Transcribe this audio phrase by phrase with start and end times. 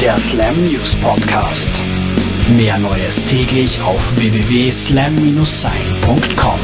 [0.00, 1.70] der Slam News Podcast.
[2.50, 6.60] Mehr Neues täglich auf www.slam-sein.com.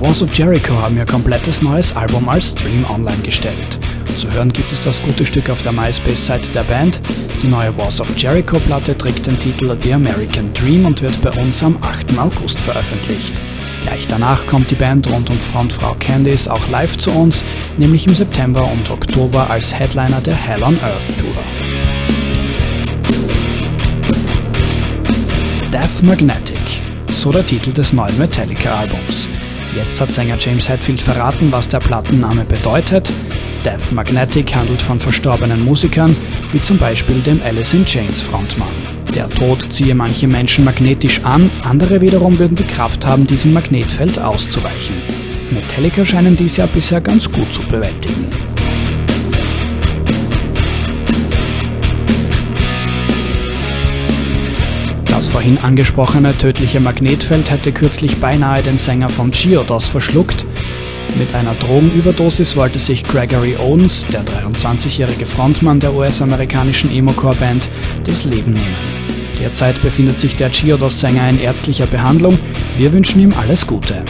[0.00, 3.78] Walls of Jericho haben ihr komplettes neues Album als Stream online gestellt.
[4.16, 7.00] Zu hören gibt es das gute Stück auf der MySpace-Seite der Band.
[7.42, 11.62] Die neue Walls of Jericho-Platte trägt den Titel The American Dream und wird bei uns
[11.62, 12.18] am 8.
[12.18, 13.34] August veröffentlicht.
[13.82, 17.44] Gleich danach kommt die Band rund um Frontfrau Candice auch live zu uns,
[17.76, 21.34] nämlich im September und Oktober als Headliner der Hell on Earth Tour.
[25.72, 29.28] Death Magnetic, so der Titel des neuen Metallica-Albums.
[29.74, 33.12] Jetzt hat Sänger James Hetfield verraten, was der Plattenname bedeutet.
[33.64, 36.16] Death Magnetic handelt von verstorbenen Musikern,
[36.52, 38.97] wie zum Beispiel dem Alice in Chains Frontmann.
[39.14, 44.18] Der Tod ziehe manche Menschen magnetisch an, andere wiederum würden die Kraft haben, diesem Magnetfeld
[44.18, 44.96] auszuweichen.
[45.50, 48.26] Metallica scheinen dies ja bisher ganz gut zu bewältigen.
[55.06, 60.44] Das vorhin angesprochene tödliche Magnetfeld hätte kürzlich beinahe den Sänger von Chiodos verschluckt.
[61.16, 67.68] Mit einer Drogenüberdosis wollte sich Gregory Owens, der 23-jährige Frontmann der US-amerikanischen Emo-Core-Band,
[68.04, 68.76] das Leben nehmen.
[69.40, 72.38] Derzeit befindet sich der Chiodos-Sänger in ärztlicher Behandlung.
[72.76, 74.04] Wir wünschen ihm alles Gute.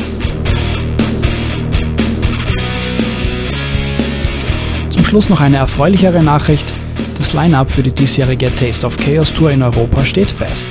[4.91, 6.75] Zum Schluss noch eine erfreulichere Nachricht.
[7.17, 10.69] Das Line-up für die diesjährige Taste of Chaos Tour in Europa steht fest.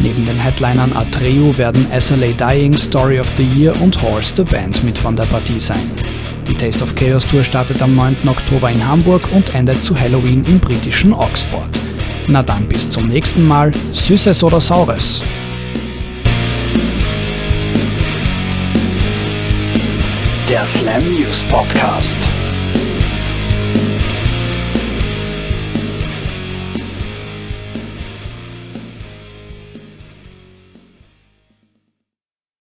[0.00, 4.84] Neben den Headlinern Atreu werden SLA Dying, Story of the Year und Horse the Band
[4.84, 5.90] mit von der Partie sein.
[6.46, 8.28] Die Taste of Chaos Tour startet am 9.
[8.28, 11.80] Oktober in Hamburg und endet zu Halloween im britischen Oxford.
[12.26, 15.22] Na dann bis zum nächsten Mal, Süßes oder Saures.
[20.48, 22.16] Der Slam News Podcast.